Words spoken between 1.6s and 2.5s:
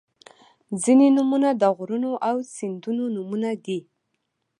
د غرونو او